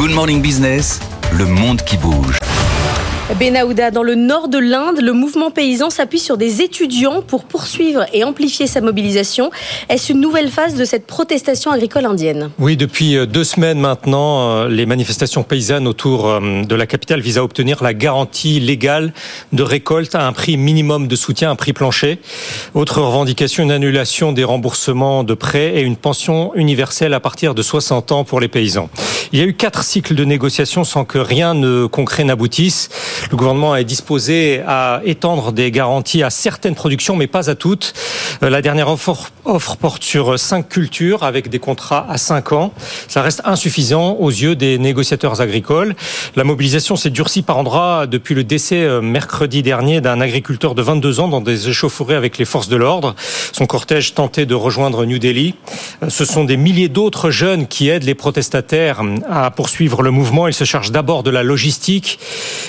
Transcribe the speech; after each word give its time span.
Good 0.00 0.12
Morning 0.12 0.40
Business, 0.40 0.98
le 1.30 1.44
monde 1.44 1.82
qui 1.82 1.98
bouge. 1.98 2.38
Benahouda, 3.38 3.90
dans 3.90 4.02
le 4.02 4.14
nord 4.14 4.48
de 4.48 4.56
l'Inde, 4.58 5.00
le 5.00 5.12
mouvement 5.12 5.50
paysan 5.50 5.90
s'appuie 5.90 6.18
sur 6.18 6.38
des 6.38 6.62
étudiants 6.62 7.20
pour 7.20 7.44
poursuivre 7.44 8.06
et 8.14 8.24
amplifier 8.24 8.66
sa 8.66 8.80
mobilisation. 8.80 9.50
Est-ce 9.90 10.12
une 10.12 10.20
nouvelle 10.20 10.48
phase 10.48 10.74
de 10.74 10.86
cette 10.86 11.06
protestation 11.06 11.70
agricole 11.70 12.06
indienne? 12.06 12.50
Oui, 12.58 12.78
depuis 12.78 13.16
euh, 13.16 13.26
deux 13.26 13.44
semaines 13.44 13.78
maintenant, 13.78 14.48
euh, 14.48 14.68
les 14.68 14.86
manifestations 14.86 15.42
paysannes 15.42 15.86
autour 15.86 16.28
euh, 16.28 16.62
de 16.62 16.74
la 16.74 16.86
capitale 16.86 17.20
visent 17.20 17.38
à 17.38 17.44
obtenir 17.44 17.84
la 17.84 17.92
garantie 17.92 18.58
légale 18.58 19.12
de 19.52 19.62
récolte 19.62 20.14
à 20.14 20.26
un 20.26 20.32
prix 20.32 20.56
minimum 20.56 21.08
de 21.08 21.16
soutien, 21.16 21.50
un 21.50 21.56
prix 21.56 21.74
plancher. 21.74 22.20
Autre 22.74 23.02
revendication, 23.02 23.62
une 23.64 23.72
annulation 23.72 24.32
des 24.32 24.44
remboursements 24.44 25.24
de 25.24 25.34
prêts 25.34 25.76
et 25.76 25.82
une 25.82 25.96
pension 25.96 26.54
universelle 26.54 27.12
à 27.12 27.20
partir 27.20 27.54
de 27.54 27.62
60 27.62 28.12
ans 28.12 28.24
pour 28.24 28.40
les 28.40 28.48
paysans. 28.48 28.88
Il 29.32 29.38
y 29.38 29.42
a 29.42 29.44
eu 29.44 29.54
quatre 29.54 29.84
cycles 29.84 30.16
de 30.16 30.24
négociations 30.24 30.82
sans 30.82 31.04
que 31.04 31.16
rien 31.16 31.54
de 31.54 31.86
concret 31.86 32.24
n'aboutisse. 32.24 32.88
Le 33.30 33.36
gouvernement 33.36 33.76
est 33.76 33.84
disposé 33.84 34.60
à 34.66 35.02
étendre 35.04 35.52
des 35.52 35.70
garanties 35.70 36.24
à 36.24 36.30
certaines 36.30 36.74
productions, 36.74 37.14
mais 37.14 37.28
pas 37.28 37.48
à 37.48 37.54
toutes. 37.54 37.94
Euh, 38.42 38.50
la 38.50 38.60
dernière 38.60 38.88
offre, 38.88 39.30
offre 39.44 39.76
porte 39.76 40.02
sur 40.02 40.36
cinq 40.36 40.68
cultures 40.68 41.22
avec 41.22 41.48
des 41.48 41.60
contrats 41.60 42.06
à 42.08 42.18
cinq 42.18 42.50
ans. 42.50 42.72
Ça 43.06 43.22
reste 43.22 43.42
insuffisant 43.44 44.16
aux 44.18 44.30
yeux 44.30 44.56
des 44.56 44.78
négociateurs 44.78 45.40
agricoles. 45.40 45.94
La 46.34 46.42
mobilisation 46.42 46.96
s'est 46.96 47.10
durcie 47.10 47.42
par 47.42 47.56
endroits 47.56 48.08
depuis 48.08 48.34
le 48.34 48.42
décès 48.42 48.82
euh, 48.82 49.00
mercredi 49.00 49.62
dernier 49.62 50.00
d'un 50.00 50.20
agriculteur 50.20 50.74
de 50.74 50.82
22 50.82 51.20
ans 51.20 51.28
dans 51.28 51.40
des 51.40 51.68
échauffourées 51.68 52.16
avec 52.16 52.36
les 52.36 52.44
forces 52.44 52.68
de 52.68 52.74
l'ordre. 52.76 53.14
Son 53.52 53.66
cortège 53.66 54.12
tentait 54.14 54.46
de 54.46 54.56
rejoindre 54.56 55.04
New 55.06 55.20
Delhi. 55.20 55.54
Euh, 56.02 56.10
ce 56.10 56.24
sont 56.24 56.42
des 56.42 56.56
milliers 56.56 56.88
d'autres 56.88 57.30
jeunes 57.30 57.68
qui 57.68 57.88
aident 57.90 58.02
les 58.02 58.16
protestataires 58.16 59.02
à 59.28 59.50
poursuivre 59.50 60.02
le 60.02 60.10
mouvement. 60.10 60.48
Ils 60.48 60.54
se 60.54 60.64
chargent 60.64 60.92
d'abord 60.92 61.22
de 61.22 61.30
la 61.30 61.42
logistique 61.42 62.18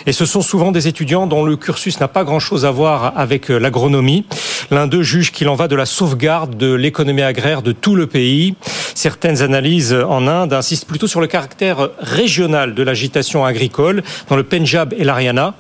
et 0.06 0.12
ce 0.12 0.26
sont 0.26 0.42
souvent 0.42 0.72
des 0.72 0.88
étudiants 0.88 1.28
dont 1.28 1.44
le 1.44 1.56
cursus 1.58 2.00
n'a 2.00 2.08
pas 2.08 2.24
grand-chose 2.24 2.66
à 2.66 2.72
voir 2.72 3.14
avec 3.18 3.50
euh, 3.50 3.58
l'agronomie. 3.58 4.26
L'un 4.70 4.88
d'eux 4.88 5.04
juge 5.04 5.32
qu'il 5.32 5.50
en 5.50 5.56
va 5.56 5.68
de 5.68 5.76
la 5.76 5.86
sauvegarde 5.86 6.58
de 6.58 6.74
l'économie 6.74 7.22
agraire 7.22 7.62
de 7.62 7.72
tout 7.72 7.96
le 7.96 8.08
pays. 8.08 8.56
Certaines 8.96 9.42
analyses 9.42 9.94
en 9.94 10.28
Inde 10.28 10.54
insistent 10.54 10.88
plutôt 10.88 11.08
sur 11.08 11.22
le 11.22 11.28
caractère 11.28 11.90
régional 12.00 12.74
de 12.74 12.84
l'agitation 12.84 13.46
agricole 13.46 14.04
dans 14.30 14.36
le 14.36 14.44
Punjab 14.44 14.94
et 14.98 15.04
l'Ariana, 15.04 15.54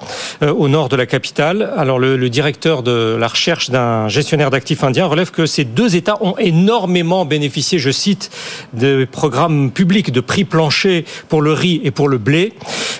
euh, 0.43 0.53
au 0.53 0.67
nord 0.67 0.89
de 0.89 0.95
la 0.95 1.05
capitale. 1.05 1.71
Alors 1.77 1.99
le, 1.99 2.17
le 2.17 2.29
directeur 2.29 2.83
de 2.83 3.15
la 3.19 3.27
recherche 3.27 3.69
d'un 3.69 4.07
gestionnaire 4.07 4.49
d'actifs 4.49 4.83
indien 4.83 5.05
relève 5.05 5.31
que 5.31 5.45
ces 5.45 5.63
deux 5.63 5.95
États 5.95 6.17
ont 6.21 6.38
énormément 6.38 7.25
bénéficié, 7.25 7.79
je 7.79 7.91
cite, 7.91 8.31
des 8.73 9.05
programmes 9.05 9.71
publics 9.71 10.11
de 10.11 10.21
prix 10.21 10.43
plancher 10.43 11.05
pour 11.29 11.41
le 11.41 11.53
riz 11.53 11.81
et 11.83 11.91
pour 11.91 12.09
le 12.09 12.17
blé. 12.17 12.53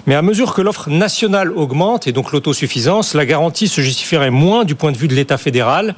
Mais 0.07 0.16
à 0.16 0.21
mesure 0.21 0.53
que 0.53 0.61
l'offre 0.61 0.89
nationale 0.89 1.51
augmente 1.51 2.07
et 2.07 2.11
donc 2.11 2.31
l'autosuffisance, 2.31 3.13
la 3.13 3.25
garantie 3.25 3.67
se 3.67 3.81
justifierait 3.81 4.31
moins 4.31 4.63
du 4.63 4.75
point 4.75 4.91
de 4.91 4.97
vue 4.97 5.07
de 5.07 5.16
l'État 5.16 5.38
fédéral. 5.38 5.95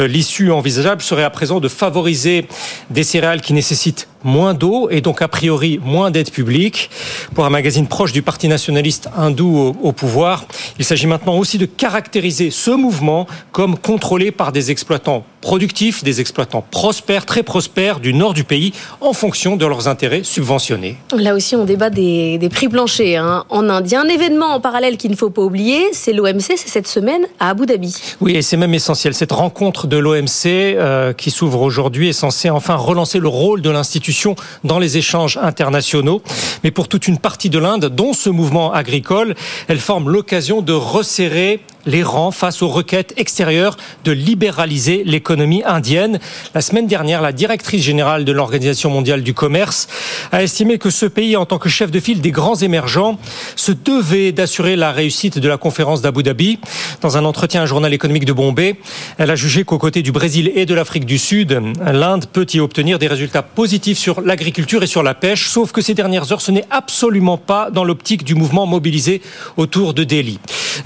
Euh, 0.00 0.06
L'issue 0.06 0.50
envisageable 0.50 1.02
serait 1.02 1.24
à 1.24 1.30
présent 1.30 1.60
de 1.60 1.68
favoriser 1.68 2.46
des 2.90 3.02
céréales 3.04 3.40
qui 3.40 3.52
nécessitent 3.52 3.75
nécessite 3.76 4.08
moins 4.26 4.54
d'eau 4.54 4.88
et 4.90 5.00
donc 5.00 5.22
a 5.22 5.28
priori 5.28 5.80
moins 5.82 6.10
d'aide 6.10 6.30
publique. 6.30 6.90
Pour 7.34 7.44
un 7.44 7.50
magazine 7.50 7.86
proche 7.86 8.12
du 8.12 8.22
parti 8.22 8.48
nationaliste 8.48 9.08
hindou 9.16 9.56
au, 9.56 9.88
au 9.88 9.92
pouvoir, 9.92 10.44
il 10.78 10.84
s'agit 10.84 11.06
maintenant 11.06 11.36
aussi 11.36 11.58
de 11.58 11.66
caractériser 11.66 12.50
ce 12.50 12.70
mouvement 12.70 13.26
comme 13.52 13.78
contrôlé 13.78 14.30
par 14.30 14.52
des 14.52 14.70
exploitants 14.70 15.24
productifs, 15.46 16.02
des 16.02 16.20
exploitants 16.20 16.64
prospères, 16.72 17.24
très 17.24 17.44
prospères 17.44 18.00
du 18.00 18.12
nord 18.12 18.34
du 18.34 18.42
pays 18.42 18.72
en 19.00 19.12
fonction 19.12 19.56
de 19.56 19.64
leurs 19.64 19.86
intérêts 19.86 20.24
subventionnés. 20.24 20.96
Là 21.16 21.34
aussi, 21.36 21.54
on 21.54 21.64
débat 21.64 21.88
des, 21.88 22.36
des 22.38 22.48
prix 22.48 22.68
planchers 22.68 23.22
hein, 23.22 23.44
en 23.48 23.68
Inde. 23.68 23.84
Il 23.86 23.92
y 23.92 23.94
a 23.94 24.00
un 24.00 24.08
événement 24.08 24.46
en 24.46 24.60
parallèle 24.60 24.96
qu'il 24.96 25.12
ne 25.12 25.16
faut 25.16 25.30
pas 25.30 25.42
oublier, 25.42 25.80
c'est 25.92 26.12
l'OMC, 26.12 26.40
c'est 26.40 26.68
cette 26.68 26.88
semaine 26.88 27.26
à 27.38 27.50
Abu 27.50 27.64
Dhabi. 27.64 27.94
Oui, 28.20 28.34
et 28.34 28.42
c'est 28.42 28.56
même 28.56 28.74
essentiel. 28.74 29.14
Cette 29.14 29.30
rencontre 29.30 29.86
de 29.86 29.96
l'OMC 29.96 30.46
euh, 30.46 31.12
qui 31.12 31.30
s'ouvre 31.30 31.60
aujourd'hui 31.60 32.08
est 32.08 32.12
censée 32.12 32.50
enfin 32.50 32.74
relancer 32.74 33.20
le 33.20 33.28
rôle 33.28 33.62
de 33.62 33.70
l'institution 33.70 34.15
dans 34.64 34.78
les 34.78 34.96
échanges 34.96 35.38
internationaux. 35.40 36.22
Mais 36.64 36.70
pour 36.70 36.88
toute 36.88 37.08
une 37.08 37.18
partie 37.18 37.50
de 37.50 37.58
l'Inde, 37.58 37.86
dont 37.86 38.12
ce 38.12 38.30
mouvement 38.30 38.72
agricole, 38.72 39.34
elle 39.68 39.80
forme 39.80 40.08
l'occasion 40.10 40.62
de 40.62 40.72
resserrer 40.72 41.60
les 41.86 42.02
rangs 42.02 42.30
face 42.30 42.62
aux 42.62 42.68
requêtes 42.68 43.14
extérieures 43.16 43.76
de 44.04 44.12
libéraliser 44.12 45.02
l'économie 45.04 45.62
indienne. 45.64 46.18
La 46.54 46.60
semaine 46.60 46.86
dernière, 46.86 47.22
la 47.22 47.32
directrice 47.32 47.82
générale 47.82 48.24
de 48.24 48.32
l'Organisation 48.32 48.90
mondiale 48.90 49.22
du 49.22 49.34
commerce 49.34 49.88
a 50.32 50.42
estimé 50.42 50.78
que 50.78 50.90
ce 50.90 51.06
pays, 51.06 51.36
en 51.36 51.46
tant 51.46 51.58
que 51.58 51.68
chef 51.68 51.90
de 51.90 52.00
file 52.00 52.20
des 52.20 52.30
grands 52.30 52.56
émergents, 52.56 53.18
se 53.54 53.72
devait 53.72 54.32
d'assurer 54.32 54.76
la 54.76 54.92
réussite 54.92 55.38
de 55.38 55.48
la 55.48 55.56
conférence 55.56 56.02
d'Abu 56.02 56.22
Dhabi. 56.22 56.58
Dans 57.00 57.16
un 57.16 57.24
entretien 57.24 57.60
à 57.60 57.62
un 57.64 57.66
journal 57.66 57.94
économique 57.94 58.24
de 58.24 58.32
Bombay, 58.32 58.76
elle 59.18 59.30
a 59.30 59.36
jugé 59.36 59.64
qu'aux 59.64 59.78
côtés 59.78 60.02
du 60.02 60.12
Brésil 60.12 60.50
et 60.54 60.66
de 60.66 60.74
l'Afrique 60.74 61.06
du 61.06 61.18
Sud, 61.18 61.60
l'Inde 61.84 62.26
peut 62.32 62.46
y 62.52 62.60
obtenir 62.60 62.98
des 62.98 63.06
résultats 63.06 63.42
positifs 63.42 63.98
sur 63.98 64.20
l'agriculture 64.20 64.82
et 64.82 64.86
sur 64.86 65.02
la 65.02 65.14
pêche, 65.14 65.48
sauf 65.48 65.72
que 65.72 65.80
ces 65.80 65.94
dernières 65.94 66.32
heures, 66.32 66.40
ce 66.40 66.50
n'est 66.50 66.66
absolument 66.70 67.38
pas 67.38 67.70
dans 67.70 67.84
l'optique 67.84 68.24
du 68.24 68.34
mouvement 68.34 68.66
mobilisé 68.66 69.22
autour 69.56 69.94
de 69.94 70.04
Delhi. 70.04 70.38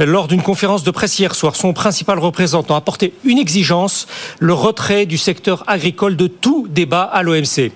Lors 0.06 0.28
d'une 0.28 0.41
conférence 0.41 0.83
de 0.83 0.91
presse 0.91 1.19
hier 1.19 1.34
soir, 1.34 1.55
son 1.56 1.75
principal 1.75 2.19
représentant 2.19 2.75
a 2.75 2.81
porté 2.81 3.12
une 3.22 3.37
exigence, 3.37 4.06
le 4.38 4.55
retrait 4.55 5.05
du 5.05 5.19
secteur 5.19 5.62
agricole 5.66 6.16
de 6.16 6.27
tout 6.27 6.66
débat 6.71 7.03
à 7.03 7.22
l'OMC. 7.22 7.71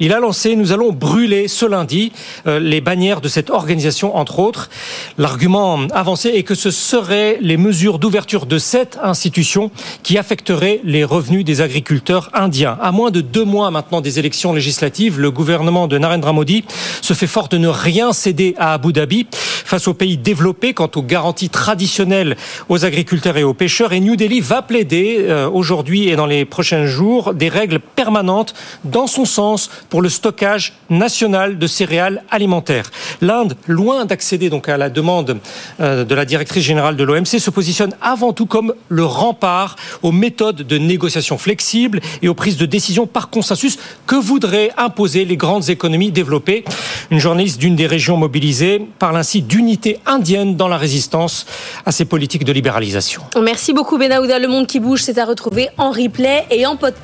Il 0.00 0.12
a 0.12 0.18
lancé, 0.18 0.56
nous 0.56 0.72
allons 0.72 0.92
brûler 0.92 1.46
ce 1.46 1.66
lundi 1.66 2.10
euh, 2.46 2.58
les 2.58 2.80
bannières 2.80 3.20
de 3.20 3.28
cette 3.28 3.50
organisation, 3.50 4.16
entre 4.16 4.40
autres. 4.40 4.68
L'argument 5.16 5.78
avancé 5.92 6.30
est 6.30 6.42
que 6.42 6.54
ce 6.54 6.70
seraient 6.72 7.38
les 7.40 7.56
mesures 7.56 7.98
d'ouverture 7.98 8.46
de 8.46 8.58
cette 8.58 8.98
institution 9.02 9.70
qui 10.02 10.18
affecteraient 10.18 10.80
les 10.82 11.04
revenus 11.04 11.44
des 11.44 11.60
agriculteurs 11.60 12.30
indiens. 12.32 12.78
À 12.80 12.90
moins 12.90 13.10
de 13.10 13.20
deux 13.20 13.44
mois 13.44 13.70
maintenant 13.70 14.00
des 14.00 14.18
élections 14.18 14.54
législatives, 14.54 15.20
le 15.20 15.30
gouvernement 15.30 15.86
de 15.86 15.98
Narendra 15.98 16.32
Modi 16.32 16.64
se 17.02 17.12
fait 17.12 17.26
fort 17.28 17.48
de 17.48 17.58
ne 17.58 17.68
rien 17.68 18.12
céder 18.12 18.54
à 18.58 18.72
Abu 18.72 18.92
Dhabi 18.92 19.26
face 19.30 19.86
aux 19.86 19.94
pays 19.94 20.16
développés 20.16 20.72
quant 20.72 20.90
aux 20.96 21.02
garanties 21.02 21.50
traditionnelles 21.60 22.38
aux 22.70 22.86
agriculteurs 22.86 23.36
et 23.36 23.44
aux 23.44 23.52
pêcheurs. 23.52 23.92
Et 23.92 24.00
New 24.00 24.16
Delhi 24.16 24.40
va 24.40 24.62
plaider 24.62 25.18
euh, 25.18 25.46
aujourd'hui 25.46 26.08
et 26.08 26.16
dans 26.16 26.24
les 26.24 26.46
prochains 26.46 26.86
jours 26.86 27.34
des 27.34 27.50
règles 27.50 27.80
permanentes 27.80 28.54
dans 28.84 29.06
son 29.06 29.26
sens 29.26 29.68
pour 29.90 30.00
le 30.00 30.08
stockage 30.08 30.72
national 30.88 31.58
de 31.58 31.66
céréales 31.66 32.22
alimentaires. 32.30 32.90
L'Inde, 33.20 33.58
loin 33.66 34.06
d'accéder 34.06 34.48
donc 34.48 34.70
à 34.70 34.78
la 34.78 34.88
demande 34.88 35.38
euh, 35.80 36.06
de 36.06 36.14
la 36.14 36.24
directrice 36.24 36.64
générale 36.64 36.96
de 36.96 37.04
l'OMC, 37.04 37.38
se 37.38 37.50
positionne 37.50 37.94
avant 38.00 38.32
tout 38.32 38.46
comme 38.46 38.72
le 38.88 39.04
rempart 39.04 39.76
aux 40.00 40.12
méthodes 40.12 40.62
de 40.62 40.78
négociation 40.78 41.36
flexibles 41.36 42.00
et 42.22 42.28
aux 42.28 42.34
prises 42.34 42.56
de 42.56 42.64
décision 42.64 43.06
par 43.06 43.28
consensus 43.28 43.78
que 44.06 44.16
voudraient 44.16 44.70
imposer 44.78 45.26
les 45.26 45.36
grandes 45.36 45.68
économies 45.68 46.10
développées. 46.10 46.64
Une 47.10 47.18
journaliste 47.18 47.60
d'une 47.60 47.76
des 47.76 47.86
régions 47.86 48.16
mobilisées 48.16 48.80
parle 48.98 49.18
ainsi 49.18 49.42
d'unité 49.42 49.98
indienne 50.06 50.56
dans 50.56 50.68
la 50.68 50.78
résistance 50.78 51.44
à 51.86 51.92
ces 51.92 52.04
politiques 52.04 52.44
de 52.44 52.52
libéralisation. 52.52 53.22
Merci 53.40 53.72
beaucoup 53.72 53.98
Benahouda. 53.98 54.38
Le 54.38 54.48
monde 54.48 54.66
qui 54.66 54.80
bouge, 54.80 55.02
c'est 55.02 55.18
à 55.18 55.24
retrouver 55.24 55.68
en 55.78 55.90
replay 55.90 56.44
et 56.50 56.66
en 56.66 56.76
podcast. 56.76 57.00